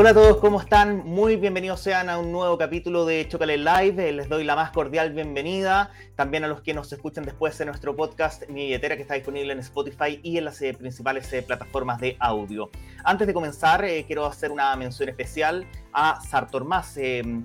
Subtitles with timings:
[0.00, 1.04] Hola a todos, ¿cómo están?
[1.04, 4.08] Muy bienvenidos sean a un nuevo capítulo de Chocale Live.
[4.08, 5.90] Eh, les doy la más cordial bienvenida.
[6.16, 9.52] También a los que nos escuchan después de nuestro podcast Mi Billetera, que está disponible
[9.52, 12.70] en Spotify y en las eh, principales eh, plataformas de audio.
[13.04, 16.98] Antes de comenzar, quiero hacer una mención especial a Sartor Más,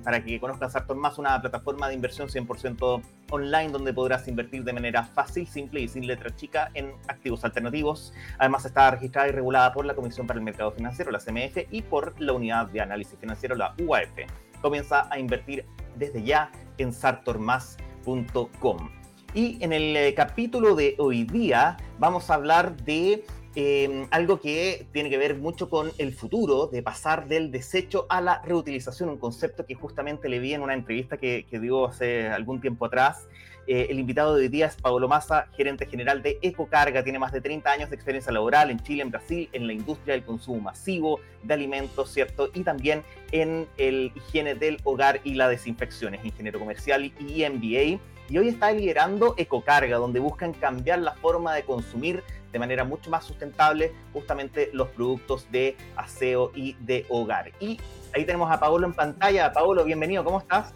[0.05, 3.01] para que conozcan Sartor Más, una plataforma de inversión 100%
[3.31, 8.13] online donde podrás invertir de manera fácil, simple y sin letra chica en activos alternativos.
[8.37, 11.81] Además está registrada y regulada por la Comisión para el Mercado Financiero, la CMF, y
[11.81, 14.09] por la Unidad de Análisis Financiero, la UAF.
[14.61, 18.89] Comienza a invertir desde ya en sartormas.com.
[19.33, 23.25] Y en el eh, capítulo de hoy día vamos a hablar de
[23.57, 28.19] Em, algo que tiene que ver mucho con el futuro, de pasar del desecho a
[28.19, 32.59] la reutilización, un concepto que justamente le vi en una entrevista que, dio hace algún
[32.59, 33.29] tiempo atrás.
[33.65, 37.31] Eh, el invitado de hoy día es Pablo Massa, gerente general de Ecocarga, tiene más
[37.31, 40.59] de 30 años de experiencia laboral en Chile, en Brasil, en la industria del consumo
[40.59, 42.49] masivo de alimentos, ¿cierto?
[42.53, 48.01] Y también en el higiene del hogar y la desinfección, es ingeniero comercial y MBA.
[48.27, 52.23] Y hoy está liderando Ecocarga, donde buscan cambiar la forma de consumir
[52.55, 57.51] de manera mucho más sustentable justamente los productos de aseo y de hogar.
[57.59, 57.77] Y
[58.13, 59.51] ahí tenemos a Paolo en pantalla.
[59.51, 60.71] Paolo, bienvenido, ¿cómo estás?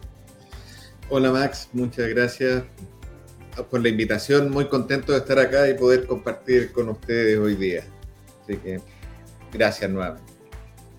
[1.10, 2.64] Hola Max, muchas gracias
[3.72, 4.52] por la invitación.
[4.52, 7.86] Muy contento de estar acá y poder compartir con ustedes hoy día.
[8.44, 8.82] Así que
[9.54, 10.39] gracias nuevamente.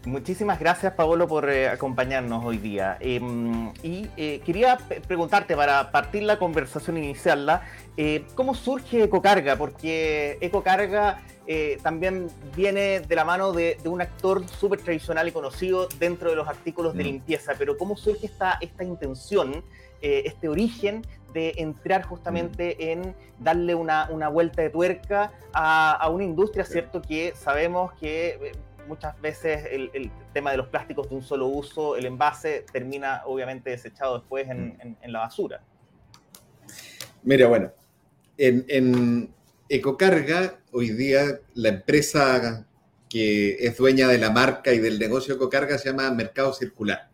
[0.06, 2.97] Muchísimas gracias, Paolo, por eh, acompañarnos hoy día.
[3.01, 7.62] Em, y eh, quería preguntarte, para partir la conversación, iniciarla,
[7.98, 9.56] eh, ¿cómo surge Ecocarga?
[9.56, 11.21] Porque Ecocarga
[11.83, 16.47] también viene de la mano de, un actor súper tradicional y conocido dentro de los
[16.47, 17.06] artículos de mm.
[17.06, 19.65] limpieza, pero ¿cómo surge esta, esta intención,
[20.01, 21.03] este origen
[21.34, 22.83] de entrar justamente mm.
[22.83, 27.03] en darle una, vuelta de tuerca a, a una industria, ¿cierto?
[27.03, 28.53] Que sabemos que
[28.91, 33.70] muchas veces el, tema de los plásticos de un solo uso, el envase, termina obviamente
[33.70, 35.10] desechado después en, mm.
[35.10, 35.62] la basura.
[37.22, 37.70] Mira, bueno,
[38.37, 39.32] en,
[39.69, 42.66] Ecocarga, hoy día la empresa
[43.09, 47.09] que es dueña de la marca y del negocio Ecocarga se llama Mercado Circular.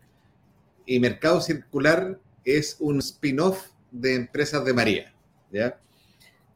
[0.87, 5.13] Y Mercado Circular es un spin-off de Empresas de María.
[5.51, 5.79] ¿ya?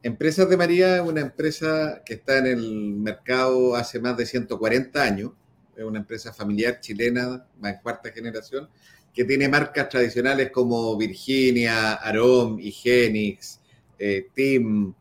[0.04, 5.02] Empresas de María es una empresa que está en el mercado hace más de 140
[5.02, 5.32] años.
[5.76, 8.68] Es una empresa familiar chilena, más en cuarta generación,
[9.14, 13.60] que tiene marcas tradicionales como Virginia, Arom, Higienix,
[14.00, 14.94] eh, Tim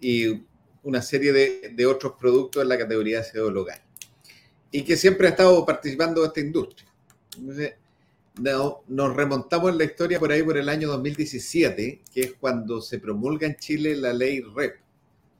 [0.00, 0.42] y
[0.82, 3.80] una serie de, otros productos en la categoría de local.
[4.70, 6.88] Y que siempre ha estado participando de esta industria
[8.38, 12.98] nos remontamos en la historia por ahí por el año 2017, que es cuando se
[12.98, 14.80] promulga en Chile la ley REP,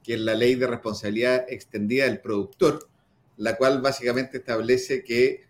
[0.03, 2.89] que es la ley de responsabilidad extendida del productor,
[3.37, 5.47] la cual básicamente establece que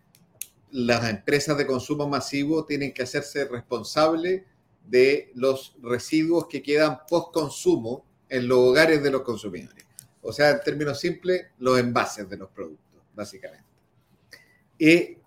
[0.71, 4.43] las empresas de consumo masivo tienen que hacerse responsables
[4.87, 9.85] de los residuos que quedan post consumo en los hogares de los consumidores.
[10.23, 13.65] O sea, en términos simples, los envases de los productos, básicamente.
[14.79, 15.18] Y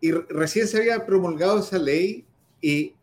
[0.00, 2.24] y recién se había promulgado esa ley
[2.60, 2.94] y,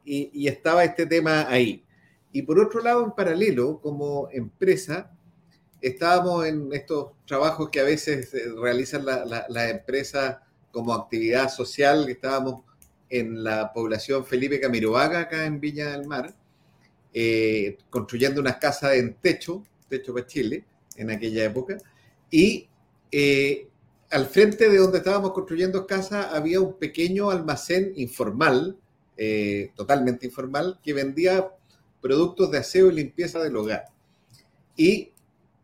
[0.47, 1.83] estaba este tema ahí.
[2.31, 5.11] Y por otro lado, en paralelo, como empresa,
[5.81, 10.37] estábamos en estos trabajos que a veces eh, realizan las empresas
[10.71, 12.63] como actividad social, estábamos
[13.09, 16.33] en la población Felipe Camiroaga, acá en Viña del Mar,
[17.13, 20.65] eh, construyendo unas casas en techo, techo para Chile,
[20.95, 21.77] en aquella época,
[22.31, 22.67] y
[23.11, 23.67] eh,
[24.13, 28.77] al frente de donde estábamos construyendo casa había un pequeño almacén informal,
[29.17, 31.49] eh, totalmente informal, que vendía
[31.99, 33.85] productos de aseo y limpieza del hogar.
[34.77, 35.13] Y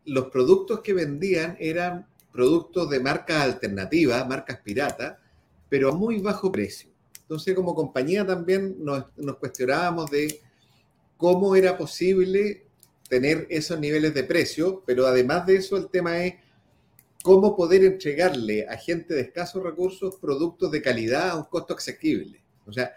[0.04, 5.16] los productos que vendían eran productos de marcas alternativas, marcas piratas,
[5.68, 6.90] pero a muy bajo precio.
[7.22, 10.40] Entonces, como compañía también nos, nos cuestionábamos de
[11.16, 12.66] cómo era posible
[13.08, 16.34] tener esos niveles de precio, pero además de eso el tema es
[17.22, 22.42] cómo poder entregarle a gente de escasos recursos productos de calidad a un costo asequible.
[22.66, 22.94] O sea,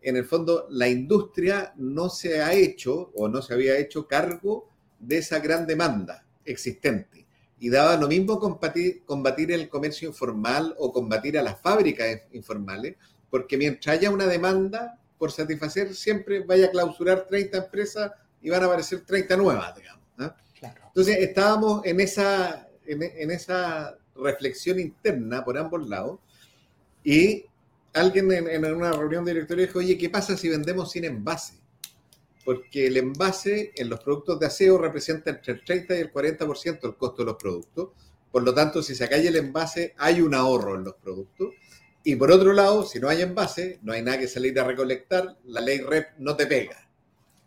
[0.00, 4.70] en el fondo, la industria no se ha hecho o no se había hecho cargo
[4.98, 7.26] de esa gran demanda existente.
[7.58, 12.96] Y daba lo mismo combatir, combatir el comercio informal o combatir a las fábricas informales,
[13.30, 18.62] porque mientras haya una demanda por satisfacer, siempre vaya a clausurar 30 empresas y van
[18.62, 19.96] a aparecer 30 nuevas, digamos.
[20.88, 26.20] Entonces, estábamos en esa, en, esa reflexión interna por ambos lados
[27.04, 27.44] y
[27.92, 31.54] alguien en, una reunión de directorio dijo, oye, ¿qué pasa si vendemos sin envase?
[32.44, 36.80] Porque el envase en los productos de aseo representa entre el 30 y el 40%
[36.80, 37.90] del costo de los productos.
[38.30, 41.54] Por lo tanto, si se cae el envase, hay un ahorro en los productos.
[42.04, 45.36] Y por otro lado, si no hay envase, no hay nada que salir a recolectar,
[45.46, 46.86] la ley REP no te pega.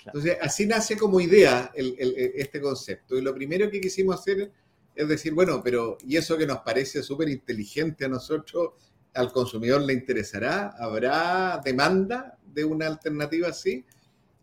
[0.05, 3.17] Entonces, así nace como idea este concepto.
[3.17, 4.51] Y lo primero que quisimos hacer
[4.99, 8.71] es decir, bueno, pero ¿y eso que nos parece súper inteligente a nosotros,
[9.13, 10.75] al consumidor le interesará?
[10.77, 13.85] ¿Habrá demanda de una alternativa así?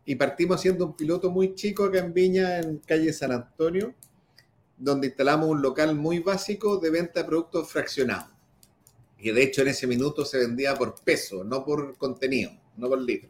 [0.06, 3.94] Y partimos siendo un piloto muy chico acá en Viña, en calle San Antonio,
[4.78, 8.32] donde instalamos un local muy básico de venta de productos fraccionados.
[9.18, 13.02] Y de hecho en ese minuto se vendía por peso, no por contenido, no por
[13.02, 13.28] litro.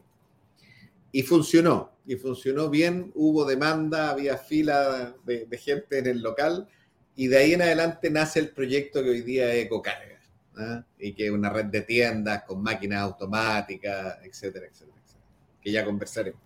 [1.10, 6.68] Y funcionó, y funcionó bien, hubo demanda, había fila de, gente en el local,
[7.16, 10.20] y de ahí en adelante nace el proyecto que hoy día es Ecocarga,
[10.58, 10.84] ¿ah?
[10.98, 15.24] y que es una red de tiendas con máquinas automáticas, etcétera, etcétera, etcétera,
[15.60, 16.40] que ya conversaremos.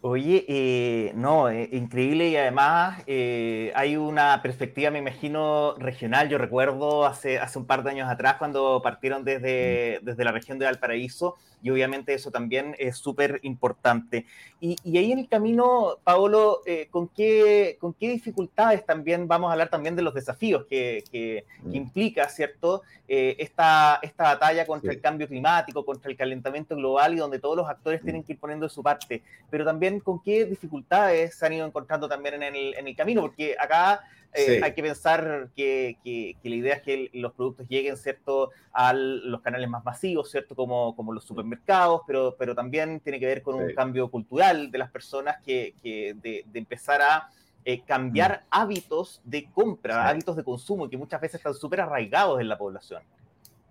[0.00, 6.28] Oye, eh, no, eh, increíble y además eh, hay una perspectiva, me imagino, regional.
[6.28, 10.58] Yo recuerdo hace, hace un par de años atrás cuando partieron desde, desde la región
[10.60, 14.26] de Valparaíso y obviamente eso también es súper importante.
[14.60, 19.52] Y, y, ahí en el camino, Paolo, ¿con, qué, ¿con qué dificultades también vamos a
[19.52, 21.74] hablar también de los desafíos que, que, mm.
[21.74, 22.82] implica, ¿cierto?
[23.06, 27.68] esta, esta batalla contra el cambio climático, contra el calentamiento global y donde todos los
[27.68, 28.24] actores tienen mm.
[28.24, 32.08] que ir poniendo de su parte, pero también con qué dificultades se han ido encontrando
[32.08, 34.02] también en el, camino, porque acá
[34.32, 35.96] eh, hay que pensar que,
[36.42, 40.94] la idea es que los productos lleguen, ¿cierto?, a los canales más masivos, ¿cierto?, como,
[40.94, 44.90] como los supermercados, pero, pero también tiene que ver con un cambio cultural de las
[44.90, 47.30] personas que, de, empezar a
[47.64, 48.46] eh, cambiar mm.
[48.50, 53.02] hábitos de compra, hábitos de consumo, que muchas veces están súper arraigados en la población.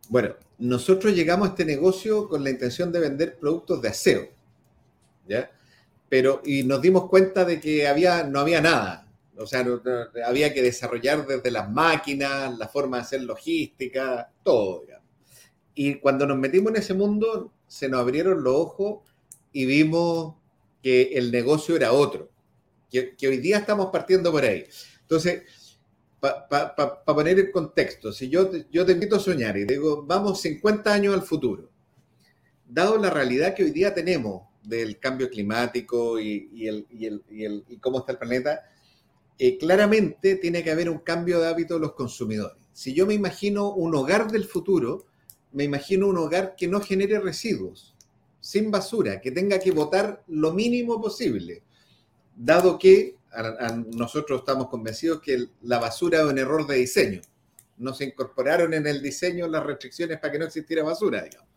[0.10, 4.28] Bueno, nosotros llegamos a este negocio con la intención de vender productos de aseo.
[5.28, 5.50] ¿ya?
[6.10, 9.07] pero y nos dimos cuenta de que había, no había nada.
[9.40, 9.66] O sea,
[10.26, 14.84] había que desarrollar desde las máquinas, la forma de hacer logística, todo.
[15.76, 19.00] Y cuando nos metimos en ese mundo, se nos abrieron los ojos
[19.52, 20.36] y vimos
[20.82, 22.30] que el negocio era otro,
[22.90, 24.66] que, hoy día estamos partiendo por ahí.
[25.02, 25.44] Entonces,
[26.20, 30.92] para poner el contexto, si yo, yo te invito a soñar y digo, vamos 50
[30.92, 31.70] años al futuro,
[32.68, 38.18] dado la realidad que hoy día tenemos, del cambio climático y, el, cómo está el
[38.18, 38.70] planeta,
[39.40, 42.58] eh, claramente tiene que haber un cambio de hábito de los consumidores.
[42.74, 45.06] Si yo me imagino un hogar del futuro,
[45.52, 47.96] me imagino un hogar que no genere residuos,
[48.40, 51.64] sin basura, que tenga que botar lo mínimo posible,
[52.36, 53.16] dado que
[53.96, 57.22] nosotros estamos convencidos que la basura es un error de diseño.
[57.78, 61.48] No se incorporaron en el diseño las restricciones para que no existiera basura, digamos.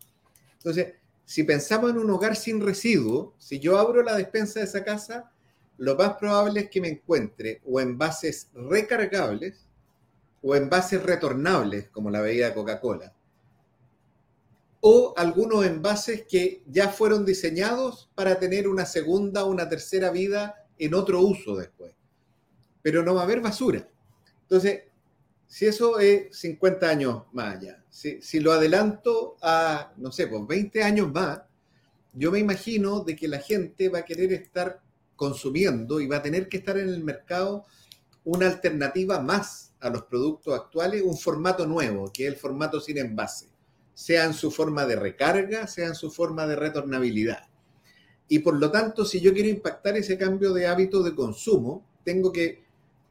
[0.53, 0.93] Entonces,
[1.25, 5.31] si pensamos en un hogar sin residuo, si yo abro la despensa de esa casa,
[5.81, 9.67] lo más probable es que me encuentre o envases recargables
[10.43, 13.15] o envases retornables, como la bebida Coca-Cola,
[14.79, 20.67] o algunos envases que ya fueron diseñados para tener una segunda o una tercera vida
[20.77, 21.95] en otro uso después.
[22.83, 23.89] Pero no va a haber basura.
[24.43, 24.83] Entonces,
[25.47, 30.83] si eso es 50 años más allá, si, lo adelanto a, no sé, pues 20
[30.83, 31.41] años más,
[32.13, 34.79] yo me imagino de que la gente va a querer estar
[35.21, 37.67] consumiendo y va a tener que estar en el mercado
[38.23, 42.97] una alternativa más a los productos actuales, un formato nuevo, que es el formato sin
[42.97, 43.45] envase,
[43.93, 47.47] sea en su forma de recarga, sea en su forma de retornabilidad.
[48.29, 52.31] Y por lo tanto, si yo quiero impactar ese cambio de hábito de consumo, tengo
[52.31, 52.63] que,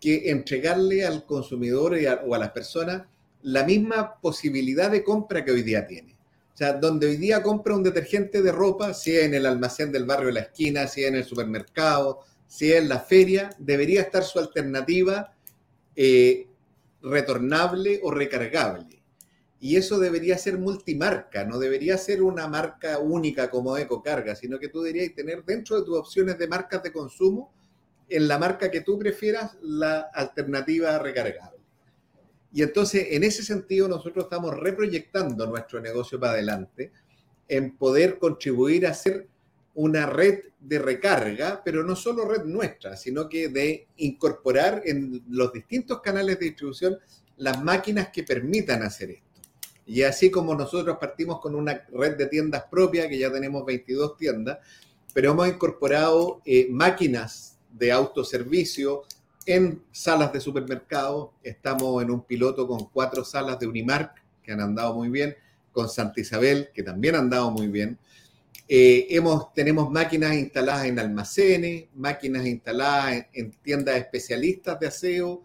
[0.02, 3.02] entregarle al consumidor o a las personas
[3.42, 6.16] la misma posibilidad de compra que hoy día tiene.
[6.60, 10.26] Sea, donde hoy día compra un detergente de ropa, si en el almacén del barrio
[10.26, 15.34] de la esquina, si en el supermercado, si en la feria, debería estar su alternativa
[15.96, 16.48] eh,
[17.00, 19.02] retornable o recargable.
[19.58, 24.68] Y eso debería ser multimarca, no debería ser una marca única como EcoCarga, sino que
[24.68, 27.54] tú deberías tener dentro de tus opciones de marcas de consumo,
[28.06, 31.59] en la marca que tú prefieras, la alternativa recargable.
[32.52, 36.92] Y entonces, en ese sentido, nosotros estamos reproyectando nuestro negocio para adelante
[37.48, 39.28] en poder contribuir a ser
[39.74, 45.52] una red de recarga, pero no solo red nuestra, sino que de incorporar en los
[45.52, 46.98] distintos canales de distribución
[47.36, 49.40] las máquinas que permitan hacer esto.
[49.86, 54.16] Y así como nosotros partimos con una red de tiendas propia, que ya tenemos 22
[54.16, 54.58] tiendas,
[55.12, 59.02] pero hemos incorporado eh, máquinas de autoservicio,
[59.46, 61.32] en salas de supermercado.
[61.42, 65.36] Estamos en un piloto con cuatro salas de Unimark que han andado muy bien,
[65.72, 67.98] con Santa Isabel, que también han andado muy bien.
[68.68, 69.20] Eh,
[69.54, 75.42] tenemos máquinas instaladas en almacenes, máquinas instaladas en, tiendas especialistas de aseo.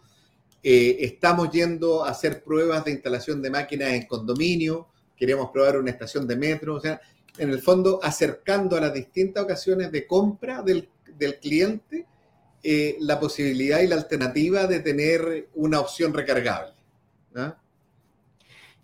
[0.61, 5.91] Eh, estamos yendo a hacer pruebas de instalación de máquinas en condominio queríamos probar una
[5.91, 6.99] estación de metro, o sea,
[7.37, 10.89] en el fondo acercando a las distintas ocasiones de compra del,
[11.41, 12.05] cliente
[12.67, 16.73] eh, la posibilidad y la alternativa de tener una opción recargable.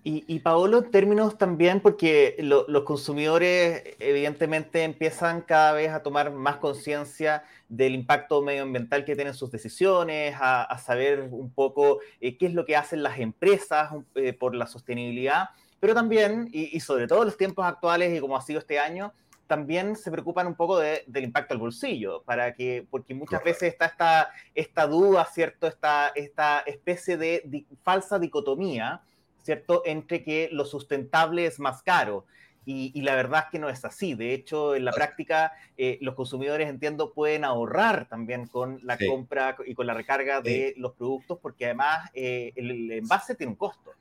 [0.04, 6.58] Y, Paolo, en términos también, porque los consumidores evidentemente empiezan cada vez a tomar más
[6.58, 12.54] conciencia del impacto medioambiental que tienen sus decisiones, a, saber un poco eh, qué es
[12.54, 17.26] lo que hacen las empresas eh, por la sostenibilidad, pero también, y, sobre todo en
[17.26, 19.12] los tiempos actuales y como ha sido este año,
[19.52, 23.86] también se preocupan un poco del impacto al bolsillo, para que, porque muchas veces está
[23.86, 25.68] esta, esta duda, ¿cierto?
[25.68, 29.02] Esta, esta especie de falsa dicotomía
[29.44, 29.84] ¿cierto?
[29.86, 32.26] Entre que lo sustentable es más caro.
[32.64, 34.14] Y, la verdad es que no es así.
[34.14, 39.58] De hecho, en la práctica, eh, los consumidores, entiendo, pueden ahorrar también con la compra
[39.66, 43.92] y con la recarga de los productos, porque además eh, el, envase tiene un costo.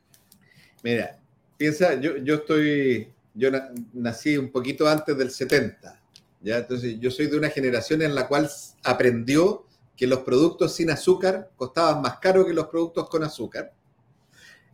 [0.85, 1.19] Mira,
[1.57, 3.51] piensa, yo, yo estoy, yo
[3.93, 6.01] nací un poquito antes del 70,
[6.41, 6.59] ¿ya?
[6.59, 8.51] Entonces, yo soy de una generación en la cual
[8.85, 13.73] aprendió que los productos sin azúcar costaban más caro que los productos con azúcar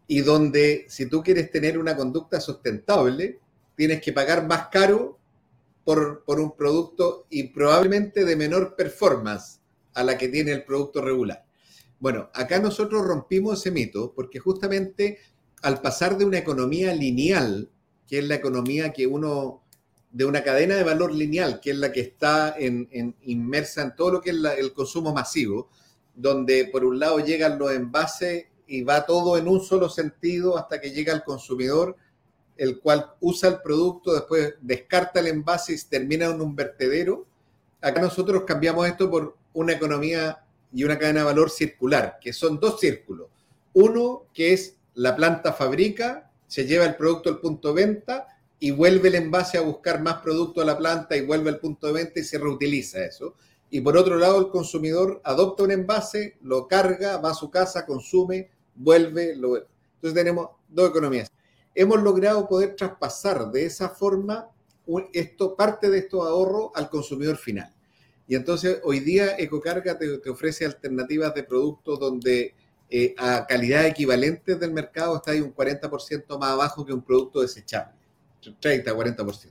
[0.07, 3.41] y donde si tú quieres tener una conducta sustentable,
[3.75, 5.19] tienes que pagar más caro
[5.85, 9.61] por, un producto y probablemente de menor performance
[9.95, 11.45] a la que tiene el producto regular.
[11.99, 15.19] Bueno, acá nosotros rompimos ese mito porque justamente
[15.63, 17.71] al pasar de una economía lineal,
[18.07, 19.63] que es la economía que uno,
[20.13, 22.89] de una cadena de valor lineal, que es la que está en,
[23.23, 25.69] inmersa en todo lo que es el consumo masivo,
[26.15, 30.81] donde por un lado llegan los envases y va todo en un solo sentido hasta
[30.81, 31.97] que llega al consumidor,
[32.57, 37.27] el cual usa el producto, después descarta el envase y termina en un vertedero.
[37.81, 42.59] Acá nosotros cambiamos esto por una economía y una cadena de valor circular, que son
[42.59, 43.29] dos círculos.
[43.75, 48.27] Uno que es la planta fabrica, se lleva el producto al punto de venta
[48.59, 51.89] y vuelve el envase a buscar más producto a la planta y vuelve al punto
[51.89, 53.35] de venta y se reutiliza eso.
[53.71, 57.85] Y por otro lado, el consumidor adopta un envase, lo carga, va a su casa,
[57.85, 61.31] consume, vuelve, lo Entonces tenemos dos economías.
[61.75, 64.49] Hemos logrado poder traspasar de esa forma
[65.13, 67.73] esto, parte de estos ahorros al consumidor final.
[68.29, 72.55] Y entonces hoy día Ecocarga te, ofrece alternativas de productos donde
[72.89, 77.41] eh, a calidad equivalente del mercado está ahí un 40% más abajo que un producto
[77.41, 77.95] desechable,
[78.61, 79.51] 30, 40%.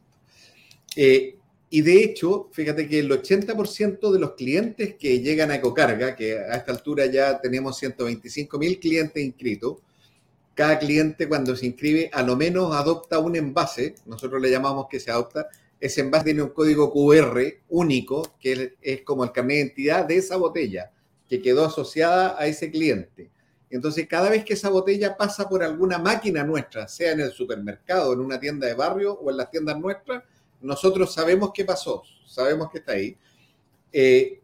[0.96, 1.38] Eh,
[1.70, 6.38] y de hecho, fíjate que el 80% de los clientes que llegan a Ecocarga, que
[6.38, 9.78] a esta altura ya tenemos 125 mil clientes inscritos,
[10.54, 15.02] cada cliente cuando se inscribe a lo menos adopta un envase, nosotros le llamamos que
[15.02, 19.62] se adopta, ese envase tiene un código QR único, que es como el carnet de
[19.62, 20.92] identidad de esa botella,
[21.28, 23.32] que quedó asociada a ese cliente.
[23.70, 28.14] Entonces, cada vez que esa botella pasa por alguna máquina nuestra, sea en el supermercado,
[28.14, 30.24] en una tienda de barrio o en las tiendas nuestras,
[30.62, 33.18] nosotros sabemos qué pasó, sabemos que está ahí.
[33.92, 34.40] Eh,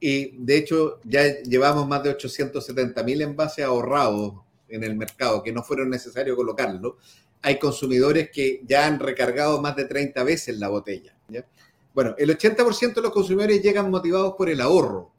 [0.00, 4.34] y de hecho ya llevamos más de 870 mil envases ahorrados
[4.68, 6.98] en el mercado, que no fueron necesarios colocarlo.
[7.42, 11.16] Hay consumidores que ya han recargado más de 30 veces la botella.
[11.94, 15.12] Bueno, el 80% de los consumidores llegan motivados por el ahorro.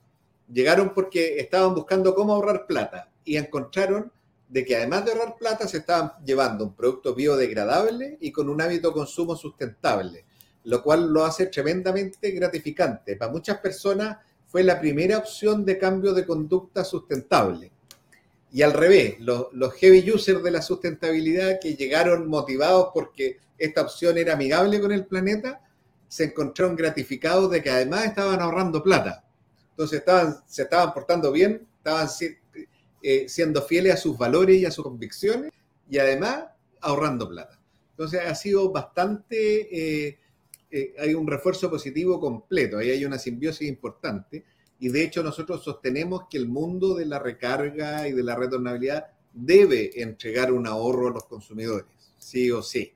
[0.51, 4.11] Llegaron porque estaban buscando cómo ahorrar plata y encontraron
[4.47, 8.61] de que además de ahorrar plata se estaban llevando un producto biodegradable y con un
[8.61, 10.25] hábito de consumo sustentable
[10.65, 13.15] lo cual lo hace tremendamente gratificante.
[13.15, 17.71] Para muchas personas fue la primera opción de cambio de conducta sustentable.
[18.51, 24.17] Y al revés, los, heavy users de la sustentabilidad que llegaron motivados porque esta opción
[24.17, 25.61] era amigable con el planeta,
[26.07, 29.24] se encontraron gratificados de que además estaban ahorrando plata.
[29.75, 32.07] Entonces estaban, se estaban portando bien, estaban
[33.01, 35.51] eh, siendo fieles a sus valores y a sus convicciones
[35.89, 36.45] y además
[36.81, 37.59] ahorrando plata.
[37.91, 40.19] Entonces ha sido bastante eh,
[40.77, 44.43] eh, hay un refuerzo positivo completo, ahí hay una simbiosis importante.
[44.77, 49.07] Y de hecho nosotros sostenemos que el mundo de la recarga y de la retornabilidad
[49.31, 52.91] debe entregar un ahorro a los consumidores, sí o sí.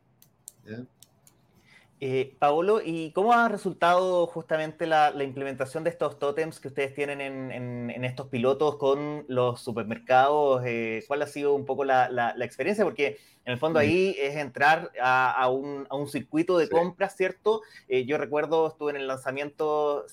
[2.01, 7.19] Eh, Paolo, ¿y cómo ha resultado justamente la, implementación de estos tótems que ustedes tienen
[7.19, 10.61] en, estos pilotos con los supermercados?
[10.65, 12.85] Eh, ¿Cuál ha sido un poco la, experiencia?
[12.85, 17.63] Porque en el fondo ahí es entrar a, un, circuito de compras, ¿cierto?
[17.89, 20.05] Eh, yo recuerdo, estuve en el lanzamiento,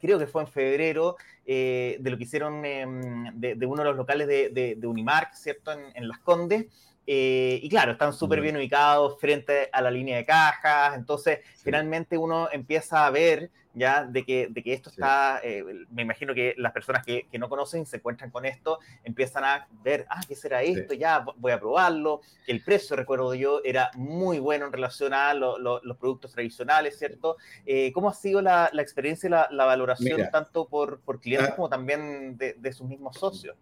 [0.00, 4.78] creo que fue en febrero, de lo que hicieron de, uno de los locales de,
[4.80, 5.72] Unimark, ¿cierto?
[5.72, 6.66] En, Las Condes
[7.06, 12.18] Eh, y claro, están súper bien ubicados frente a la línea de cajas, entonces finalmente
[12.18, 16.54] uno empieza a ver ya de que, de que esto está, eh, me imagino que
[16.56, 20.34] las personas que, que, no conocen se encuentran con esto, empiezan a ver, ah, ¿qué
[20.34, 20.94] será esto?
[20.94, 25.34] Ya voy a probarlo, que el precio, recuerdo yo, era muy bueno en relación a
[25.34, 27.36] los productos tradicionales, ¿cierto?
[27.66, 31.50] Eh, ¿Cómo ha sido la, la experiencia y la, la valoración tanto por, por clientes
[31.52, 31.56] ah.
[31.56, 33.56] como también de, de sus mismos socios?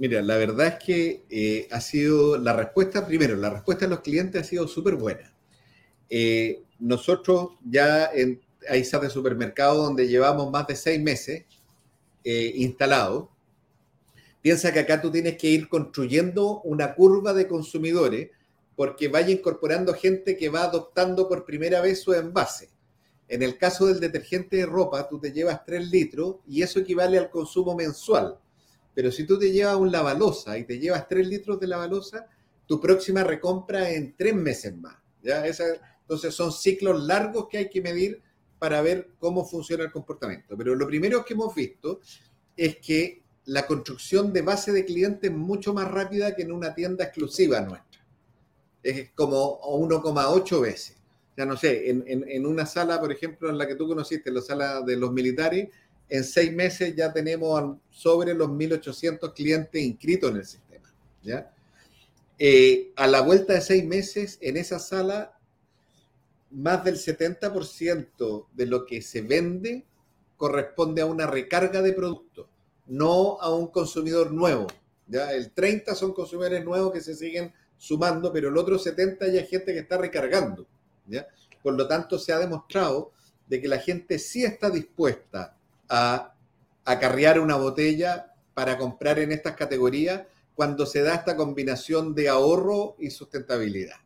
[0.00, 4.00] Mira, la verdad es que eh, ha sido la respuesta, primero, la respuesta de los
[4.00, 5.30] clientes ha sido súper buena.
[6.08, 11.44] Eh, nosotros ya en, hay de supermercado donde llevamos más de seis meses
[12.24, 13.28] eh, instalados.
[14.40, 18.30] Piensa que acá tú tienes que ir construyendo una curva de consumidores
[18.76, 22.70] porque vaya incorporando gente que va adoptando por primera vez su envase.
[23.28, 27.18] En el caso del detergente de ropa, tú te llevas 3 litros y eso equivale
[27.18, 28.38] al consumo mensual.
[29.00, 32.26] Pero si tú te llevas un lavalosa y te llevas 3 litros de lavalosa,
[32.66, 34.94] tu próxima recompra en 3 meses más.
[35.22, 35.42] ¿ya?
[35.46, 38.20] entonces son ciclos largos que hay que medir
[38.58, 40.54] para ver cómo funciona el comportamiento.
[40.54, 42.00] Pero lo primero que hemos visto
[42.54, 46.74] es que la construcción de base de clientes es mucho más rápida que en una
[46.74, 48.04] tienda exclusiva nuestra.
[48.82, 50.98] Es como 1,8 veces.
[51.38, 54.42] Ya no sé, en, en, una sala, por ejemplo, en la que tú conociste, la
[54.42, 55.70] sala de los militares,
[56.10, 60.92] en seis meses ya tenemos sobre los 1.800 clientes inscritos en el sistema.
[61.22, 61.54] ¿ya?
[62.38, 65.38] Eh, a la vuelta de seis meses, en esa sala,
[66.50, 69.86] más del 70% de lo que se vende
[70.36, 72.48] corresponde a una recarga de producto,
[72.86, 74.66] no a un consumidor nuevo.
[75.06, 75.32] ¿ya?
[75.32, 79.48] El 30 son consumidores nuevos que se siguen sumando, pero el otro 70 ya es
[79.48, 80.66] gente que está recargando.
[81.06, 81.28] ¿ya?
[81.62, 83.12] Por lo tanto, se ha demostrado
[83.46, 85.56] de que la gente sí está dispuesta
[85.90, 86.34] a
[86.84, 90.22] acarrear una botella para comprar en estas categorías
[90.54, 93.96] cuando se da esta combinación de ahorro y sustentabilidad.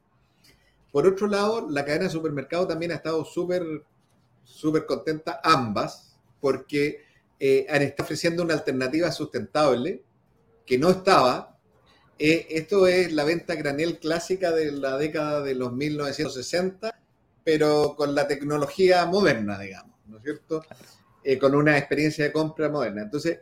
[0.90, 3.62] Por otro lado, la cadena de supermercados también ha estado súper,
[4.44, 7.02] súper contenta, ambas, porque
[7.40, 10.02] eh, han estado ofreciendo una alternativa sustentable
[10.64, 11.58] que no estaba.
[12.18, 16.96] Eh, esto es la venta granel clásica de la década de los 1960,
[17.42, 20.62] pero con la tecnología moderna, digamos, ¿no es cierto?
[21.26, 23.00] Eh, con una experiencia de compra moderna.
[23.00, 23.38] Entonces,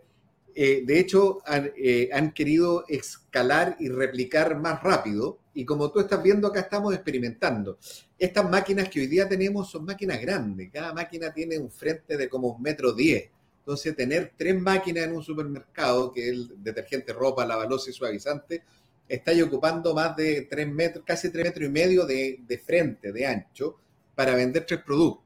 [0.54, 1.38] eh, de hecho,
[1.76, 5.38] eh, han, querido escalar y replicar más rápido.
[5.52, 7.78] Y como tú estás viendo, acá estamos experimentando.
[8.16, 10.70] Estas máquinas que hoy día tenemos son máquinas grandes.
[10.72, 13.28] Cada máquina tiene un frente de como un metro diez.
[13.58, 18.62] Entonces, tener tres máquinas en un supermercado, que es el detergente, ropa, lavalosa y suavizante,
[19.08, 23.26] está ocupando más de tres metros, casi tres metros y medio de, de frente, de
[23.26, 23.76] ancho,
[24.14, 25.21] para vender tres productos.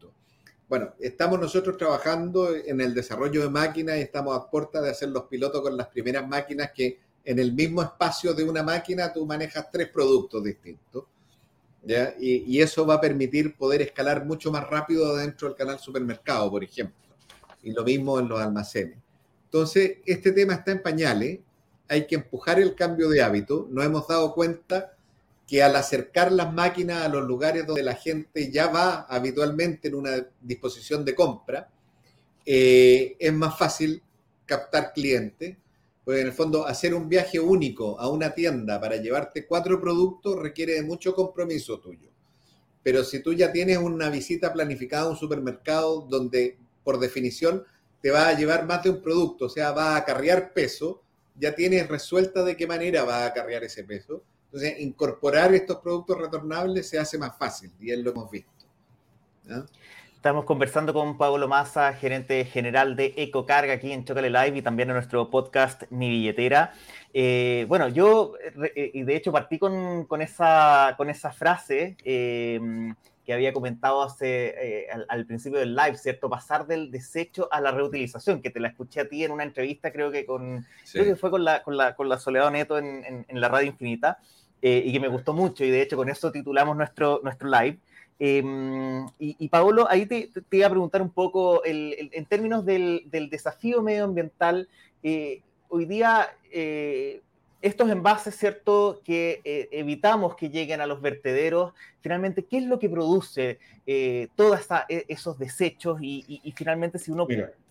[0.69, 5.11] Bueno, estamos nosotros trabajando en el desarrollo de máquinas y estamos a puerta de hacer
[5.11, 9.25] los pilotos con las primeras máquinas que en el mismo espacio de una máquina tú
[9.25, 11.05] manejas tres productos distintos.
[11.85, 12.15] ¿ya?
[12.19, 16.65] Y, eso va a permitir poder escalar mucho más rápido dentro del canal supermercado, por
[16.65, 16.97] ejemplo.
[17.63, 18.99] Y lo mismo en los almacenes.
[19.45, 21.41] Entonces, este tema está en pañales.
[21.89, 23.69] Hay que empujar el cambio de hábito.
[23.71, 24.96] Nos hemos dado cuenta
[25.47, 29.95] que al acercar las máquinas a los lugares donde la gente ya va habitualmente en
[29.95, 31.71] una disposición de compra,
[32.45, 34.03] eh, es más fácil
[34.45, 35.57] captar clientes,
[36.05, 40.37] porque en el fondo hacer un viaje único a una tienda para llevarte cuatro productos
[40.37, 42.11] requiere de mucho compromiso tuyo.
[42.83, 47.65] Pero si tú ya tienes una visita planificada a un supermercado donde por definición
[48.01, 51.03] te va a llevar más de un producto, o sea, va a acarrear peso,
[51.37, 56.19] ya tienes resuelta de qué manera va a acarrear ese peso entonces, incorporar estos productos
[56.19, 58.51] retornables se hace más fácil y es lo hemos visto.
[60.15, 64.89] Estamos conversando con Pablo Massa, gerente general de Ecocarga aquí en Chocale Live y también
[64.89, 66.73] en nuestro podcast Mi Billetera.
[67.15, 68.35] Eh, bueno, yo,
[68.75, 72.59] eh, y de hecho partí con, esa, con esa frase eh,
[73.27, 76.31] que había comentado hace, al, principio del live, ¿cierto?
[76.31, 79.93] Pasar del desecho a la reutilización, que te la escuché a ti en una entrevista,
[79.93, 83.27] creo que con, creo que fue con la, con la, con la Soledad Neto en,
[83.27, 84.19] en la Radio Infinita.
[84.63, 87.79] Eh, y que me gustó mucho, y de hecho con eso titulamos nuestro, nuestro live.
[88.19, 93.29] Em, y, Paolo, ahí te, te, iba a preguntar un poco, en términos del, del,
[93.29, 94.69] desafío medioambiental,
[95.03, 97.21] eh, hoy día eh,
[97.67, 99.41] estos envases, ¿cierto?, que
[99.73, 103.59] evitamos que lleguen a los vertederos, finalmente, ¿qué es lo que produce
[104.37, 105.99] todos e, esos desechos?
[106.01, 107.27] Y, y, finalmente, si uno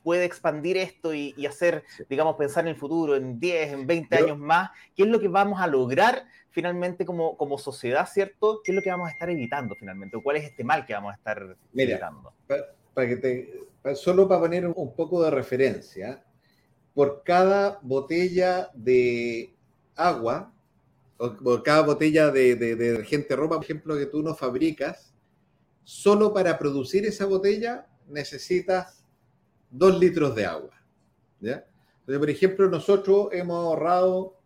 [0.05, 4.37] puede expandir esto y, hacer, digamos, pensar en el futuro, en 10, en 20 años
[4.37, 8.61] más, ¿qué es lo que vamos a lograr finalmente como, como sociedad, ¿cierto?
[8.63, 10.15] ¿Qué es lo que vamos a estar evitando finalmente?
[10.15, 12.33] ¿O cuál es este mal que vamos a estar evitando?
[12.93, 16.23] Para, que te, solo para poner un poco de referencia,
[16.93, 19.54] por cada botella de
[19.95, 20.53] agua
[21.17, 25.13] o, cada botella de, de, de ropa, por ejemplo, que tú no fabricas,
[25.83, 29.05] solo para producir esa botella necesitas
[29.69, 30.71] dos litros de agua.
[31.39, 31.65] ¿ya?
[31.99, 34.37] Entonces, por ejemplo, nosotros hemos ahorrado,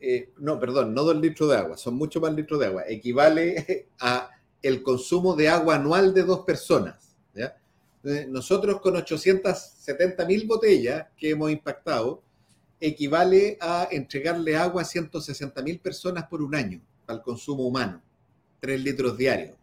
[0.00, 2.84] eh, no, perdón, no dos litros de agua, son mucho más litros de agua.
[2.86, 4.30] Equivale a
[4.62, 7.16] el consumo de agua anual de dos personas.
[7.34, 7.56] ¿ya?
[8.28, 12.22] Nosotros con 870 mil botellas que hemos impactado,
[12.86, 18.02] equivale a entregarle agua a 160 mil personas por un año al consumo humano,
[18.60, 19.56] 3 litros diarios.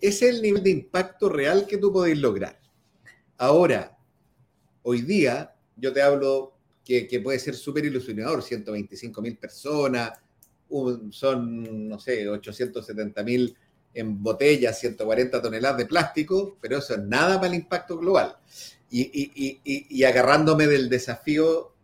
[0.00, 2.60] es el nivel de impacto real que tú podés lograr.
[3.38, 3.96] Ahora,
[4.82, 6.54] hoy día, yo te hablo
[6.84, 10.12] que, que puede ser súper ilusionador, 125 mil personas,
[11.10, 13.56] son, no sé, 870 mil
[13.94, 18.36] en botellas, 140 toneladas de plástico, pero eso es nada para el impacto global.
[18.90, 21.75] Y agarrándome del desafío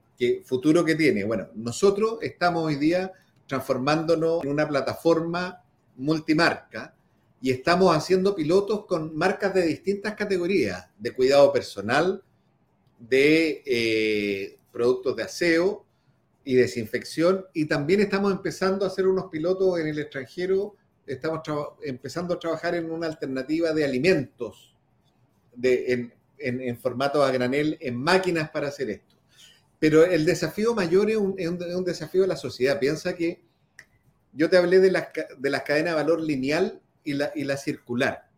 [0.44, 3.12] futuro que tiene, bueno, nosotros estamos hoy día
[3.46, 5.62] transformándonos en una plataforma
[5.96, 6.94] multimarca
[7.40, 12.22] y estamos haciendo pilotos con marcas de distintas categorías, de cuidado personal,
[12.98, 15.84] de eh, productos de aseo
[16.44, 21.40] y desinfección, y también estamos empezando a hacer unos pilotos en el extranjero, estamos
[21.82, 24.76] empezando a trabajar en una alternativa de alimentos
[25.62, 29.11] en, en, formato a granel, en máquinas para hacer esto.
[29.82, 32.78] Pero el desafío mayor es un, es un, es un desafío de la sociedad.
[32.78, 33.42] Piensa que
[34.32, 37.56] yo te hablé de las, de las cadenas de valor lineal y la, y la
[37.56, 38.30] circular.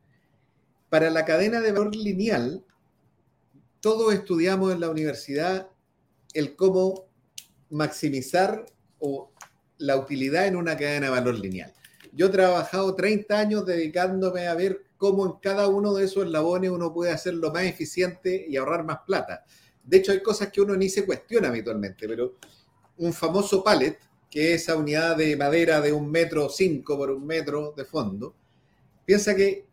[0.89, 2.65] Para la cadena de valor lineal,
[3.81, 5.69] todos estudiamos en la universidad
[6.33, 7.11] el cómo
[7.69, 8.65] maximizar
[8.99, 9.31] o
[9.77, 11.75] la utilidad en una cadena de valor lineal.
[12.15, 16.71] Yo he trabajado 30 años dedicándome a ver cómo en cada uno de esos eslabones
[16.71, 19.45] uno puede hacerlo más eficiente y ahorrar más plata.
[19.85, 22.37] De hecho, hay cosas que uno ni se cuestiona habitualmente, pero
[22.99, 23.99] un famoso pallet,
[24.31, 28.35] que es esa unidad de madera de un metro cinco por un metro de fondo,
[29.05, 29.67] Piensa que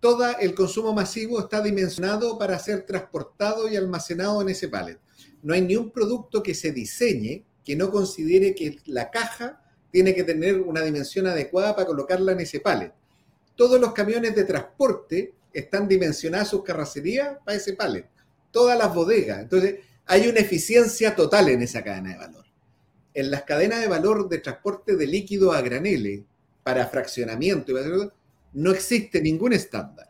[0.00, 4.98] todo el consumo masivo está dimensionado para ser transportado y almacenado en ese pallet.
[5.42, 10.14] No hay ni un producto que se diseñe que no considere que la caja tiene
[10.14, 12.92] que tener una dimensión adecuada para colocarla en ese pallet.
[13.54, 18.08] Todos los camiones de transporte están dimensionados sus carrocerías para ese pallet.
[18.52, 19.40] Todas las bodegas.
[19.40, 22.44] Entonces, hay una eficiencia total en esa cadena de valor.
[23.14, 26.22] En las cadenas de valor de transporte de líquido a graneles,
[26.62, 27.72] para fraccionamiento
[28.52, 30.08] no existe ningún estándar.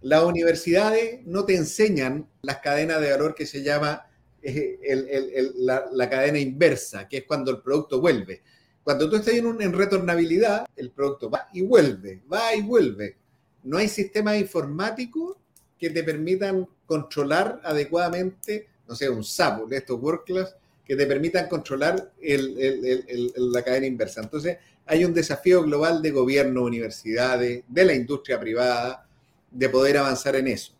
[0.00, 4.06] Las universidades no te enseñan las cadenas de valor que se llama
[4.42, 8.42] eh, la, cadena inversa, que es cuando el producto vuelve.
[8.84, 13.16] Cuando tú estás en, un, en retornabilidad, el producto va y vuelve, va y vuelve.
[13.64, 15.36] No hay sistemas informáticos
[15.78, 21.48] que te permitan controlar adecuadamente, no sé, un SAP, estos work class, que te permitan
[21.48, 24.22] controlar la cadena inversa.
[24.22, 29.06] Entonces, hay un desafío global de gobierno, universidades, de la industria privada,
[29.50, 30.72] de poder avanzar en eso.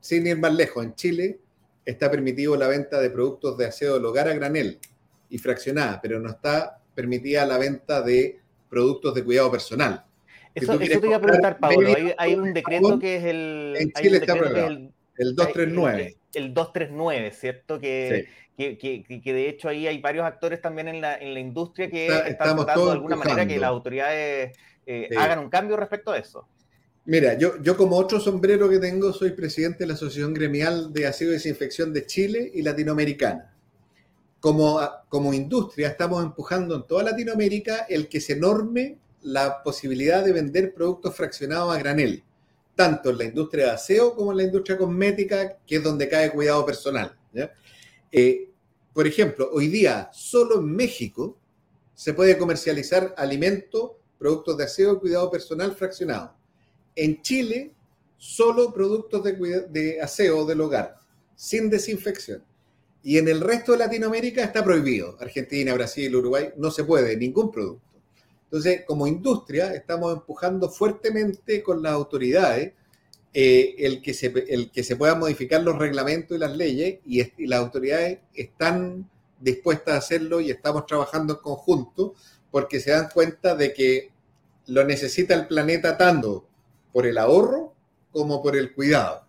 [0.00, 1.40] Sin ir más lejos, en Chile
[1.84, 4.78] está permitido la venta de productos de aseo del hogar a granel
[5.28, 10.04] y fraccionada, pero no está permitida la venta de productos de cuidado personal.
[10.54, 11.88] Eso, si eso te iba a preguntar, Pablo.
[11.88, 13.74] Hay, hay, un decreto que es el.
[13.78, 16.16] En Chile está el, el 239.
[16.34, 17.78] El, el, 239, ¿cierto?
[17.78, 18.76] Que, sí.
[18.76, 21.88] que, que, que, de hecho ahí hay varios actores también en la, en la industria
[21.88, 25.16] que Está, están tratando de alguna manera que las autoridades eh, sí.
[25.16, 26.48] hagan un cambio respecto a eso.
[27.04, 31.06] Mira, yo, yo como otro sombrero que tengo, soy presidente de la Asociación Gremial de
[31.06, 33.54] Aseo y Desinfección de Chile y Latinoamericana.
[34.38, 40.32] Como, como industria estamos empujando en toda Latinoamérica el que se norme la posibilidad de
[40.32, 42.24] vender productos fraccionados a granel
[42.80, 46.30] tanto en la industria de aseo como en la industria cosmética, que es donde cae
[46.30, 47.14] cuidado personal.
[48.10, 48.48] Eh,
[48.94, 51.36] por ejemplo, hoy día solo en México
[51.94, 56.30] se puede comercializar alimentos, productos de aseo y cuidado personal fraccionados.
[56.96, 57.74] En Chile,
[58.16, 60.96] solo productos de, de aseo del hogar,
[61.36, 62.42] sin desinfección.
[63.02, 65.18] Y en el resto de Latinoamérica está prohibido.
[65.20, 67.89] Argentina, Brasil, Uruguay, no se puede, ningún producto.
[68.50, 72.72] Entonces, como industria, estamos empujando fuertemente con las autoridades
[73.32, 77.46] eh, el, que se, el que se puedan modificar los reglamentos y las leyes y,
[77.46, 79.08] las autoridades están
[79.38, 82.14] dispuestas a hacerlo y estamos trabajando en conjunto
[82.50, 84.10] porque se dan cuenta de que
[84.66, 86.48] lo necesita el planeta tanto
[86.92, 87.72] por el ahorro
[88.10, 89.24] como por el cuidado.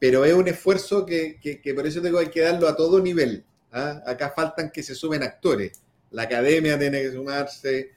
[0.00, 3.44] Pero es un esfuerzo que, que, por eso tengo que darlo a todo nivel.
[3.70, 4.02] ¿ah?
[4.06, 5.80] Acá faltan que se sumen actores.
[6.10, 7.92] La academia tiene que sumarse,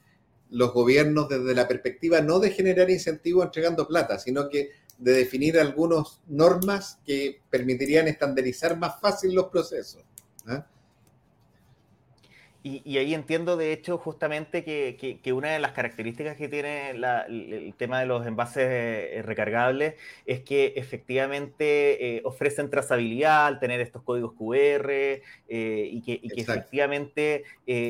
[0.52, 5.60] los gobiernos desde la perspectiva no de generar incentivos entregando plata, sino que de definir
[5.60, 10.04] algunas normas que permitirían estandarizar más fácil los procesos.
[10.48, 10.62] ¿eh?
[12.64, 18.00] Y, ahí entiendo, de hecho, justamente que, una de las características que tiene el, tema
[18.00, 19.96] de los envases eh, recargables
[20.28, 27.46] es que efectivamente eh, ofrecen trazabilidad al tener estos códigos QR eh, y, que, efectivamente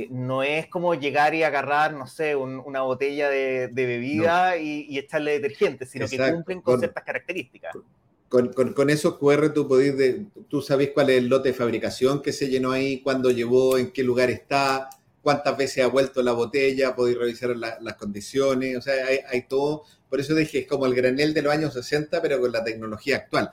[0.09, 5.85] no es como llegar y agarrar, no sé, una botella de, bebida y, echarle detergente,
[5.85, 7.73] sino que cumplen con, ciertas características.
[7.73, 7.83] Con,
[8.31, 12.47] con, esos QR tú podés, tú sabés cuál es el lote de fabricación que se
[12.47, 14.87] llenó ahí, cuándo llevó, en qué lugar está,
[15.21, 18.93] cuántas veces ha vuelto la botella, podéis revisar las condiciones, o sea,
[19.29, 19.83] hay, todo.
[20.09, 23.17] Por eso dije, es como el granel de los años 60, pero con la tecnología
[23.17, 23.51] actual.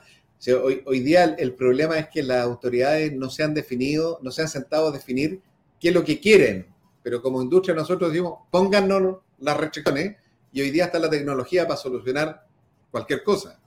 [0.63, 4.43] hoy, hoy día el, problema es que las autoridades no se han definido, no se
[4.43, 5.41] han sentado a definir
[5.77, 6.67] qué es lo que quieren,
[7.03, 10.15] pero como industria nosotros decimos, póngannos las restricciones
[10.53, 12.45] y hoy día está la tecnología para solucionar
[12.91, 13.59] cualquier cosa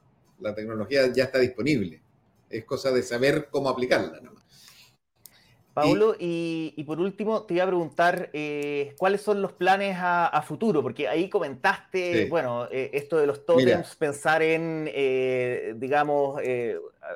[0.42, 2.00] la tecnología ya está disponible.
[2.50, 4.20] Es cosa de saber cómo aplicarla.
[5.74, 10.83] Paulo, y, por último te iba a preguntar eh, cuáles son los planes a, futuro,
[10.83, 16.40] porque ahí comentaste, bueno, eh, esto de los totems, pensar en, eh, digamos,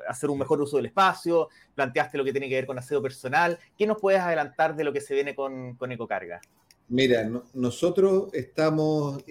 [0.07, 3.59] hacer un mejor uso del espacio, planteaste lo que tiene que ver con aseo personal.
[3.77, 6.41] ¿Qué nos puedes adelantar de lo que se viene con, con Ecocarga?
[6.89, 9.23] Mira, nosotros estamos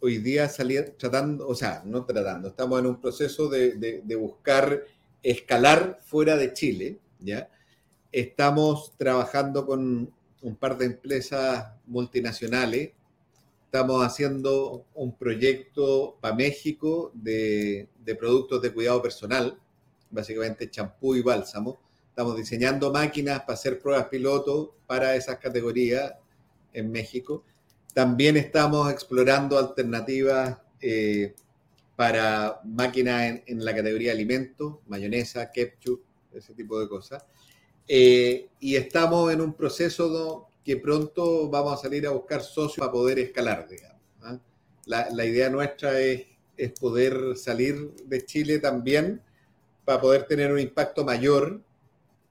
[0.00, 4.84] hoy día salir tratando, o sea, no tratando, estamos en un proceso de, buscar
[5.22, 7.50] escalar fuera de Chile, ¿ya?
[8.12, 12.92] Estamos trabajando con un par de empresas multinacionales,
[13.64, 19.58] estamos haciendo un proyecto para México de, de productos de cuidado personal,
[20.10, 21.78] básicamente champú y bálsamo.
[22.08, 26.14] Estamos diseñando máquinas para hacer pruebas piloto para esas categorías
[26.72, 27.44] en México
[27.96, 31.34] también estamos explorando alternativas eh,
[31.96, 37.24] para máquinas en, la categoría alimentos, mayonesa, ketchup, ese tipo de cosas.
[37.88, 42.92] Eh, y estamos en un proceso que pronto vamos a salir a buscar socios para
[42.92, 43.66] poder escalar.
[44.20, 44.38] ¿ah?
[44.84, 49.22] La, idea nuestra es, es poder salir de Chile también
[49.86, 51.62] para poder tener un impacto mayor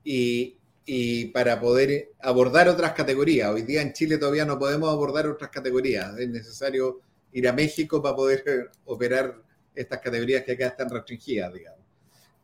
[0.04, 3.50] y, y para poder abordar otras categorías.
[3.50, 6.18] Hoy día en Chile todavía no podemos abordar otras categorías.
[6.18, 7.02] Es necesario
[7.34, 9.36] ir a México para poder operar
[9.74, 11.82] estas categorías que acá están restringidas, digamos.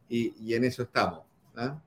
[0.10, 1.21] Y, y en eso estamos.
[1.56, 1.80] ¿ah?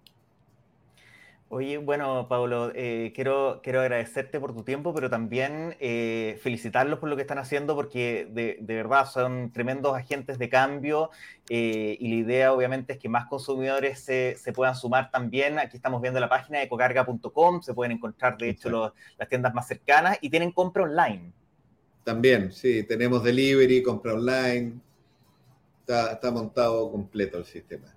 [1.57, 7.09] Oye, bueno, Pablo, eh, quiero, quiero agradecerte por tu tiempo, pero también eh, felicitarlos por
[7.09, 11.11] lo que están haciendo, porque de, verdad son tremendos agentes de cambio
[11.49, 15.61] eh, y la idea obviamente es que más consumidores se, puedan sumar también.
[15.61, 19.69] Aquí estamos viendo la página de ecocarga.com, se pueden encontrar de hecho las tiendas más
[19.69, 21.31] cercanas y tienen compra online.
[22.03, 24.73] También, sí, tenemos delivery, compra online,
[25.79, 27.95] está, está montado completo el sistema.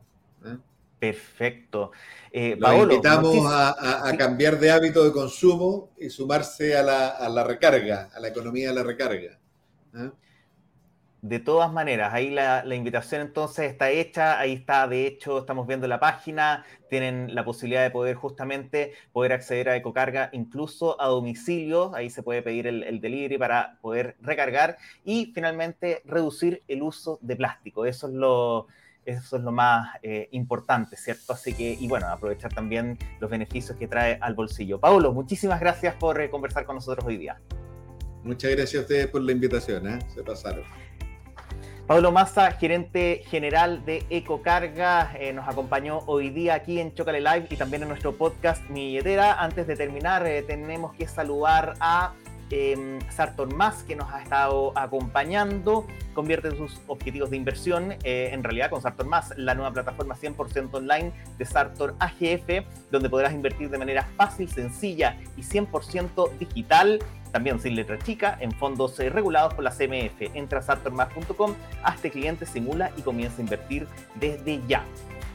[1.00, 1.92] Perfecto.
[2.32, 8.28] Eh, invitamos a, cambiar de hábito de consumo y sumarse a la, recarga, a la
[8.28, 9.40] economía de la recarga.
[9.96, 10.12] ¿eh?
[11.22, 15.88] De todas maneras, ahí la, invitación entonces está hecha, ahí está, de hecho, estamos viendo
[15.88, 21.94] la página, tienen la posibilidad de poder justamente poder acceder a Ecocarga incluso a domicilio,
[21.96, 27.20] ahí se puede pedir el, el delivery para poder recargar y finalmente reducir el uso
[27.22, 27.86] de plástico.
[27.86, 28.68] Eso es lo,
[29.08, 31.34] eso es lo más eh, importante, ¿cierto?
[31.34, 34.80] Así que, y bueno, aprovechar también los beneficios que trae al bolsillo.
[34.82, 37.40] Paulo, muchísimas gracias por eh, conversar con nosotros hoy día.
[38.24, 40.00] Muchas gracias a ustedes por la invitación, ¿eh?
[40.14, 40.64] se pasaron.
[41.88, 47.48] Pablo Massa, gerente general de Ecocarga, eh, nos acompañó hoy día aquí en Chocale Live
[47.50, 49.42] y también en nuestro podcast Mi Billetera.
[49.42, 52.14] Antes de terminar, tenemos que saludar a
[52.50, 58.44] eh, Sartor Más, que nos ha estado acompañando, convierte sus objetivos de inversión eh, en
[58.44, 63.70] realidad con Sartor Más, la nueva plataforma 100% online de Sartor AGF, donde podrás invertir
[63.70, 67.00] de manera fácil, sencilla y 100% digital
[67.32, 70.34] también sin letra chica, en fondos eh, regulados por la CMF.
[70.34, 74.84] Entra a sartormas.com, hazte cliente, simula y comienza a invertir desde ya.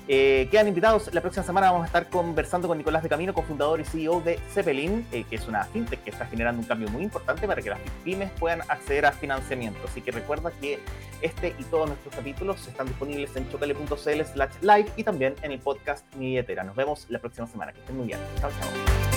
[0.09, 1.13] Eh, quedan invitados.
[1.13, 4.39] La próxima semana vamos a estar conversando con Nicolás de Camino, cofundador y CEO de
[4.53, 7.71] Zeppelin, eh, que es una fintech que está generando un cambio muy importante para que
[7.71, 9.81] las pymes puedan acceder a financiamiento.
[9.87, 10.81] Así que recuerda que
[11.21, 15.61] este y todos nuestros capítulos están disponibles en chocale.cl slash live y también en el
[15.61, 17.73] podcast Mi Nos vemos la próxima semana.
[17.73, 18.19] Que estén muy bien.
[18.41, 19.12] Chao, chao.